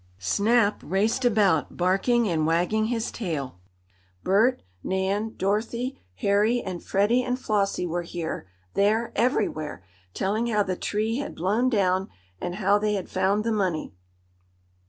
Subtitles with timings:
[0.17, 3.59] Snap raced about, barking and wagging his tail.
[4.23, 9.83] Bert, Nan, Dorothy, Harry and Freddie and Flossie were here, there, everywhere,
[10.15, 12.09] telling how the tree had blown down,
[12.41, 13.93] and how they had found the money.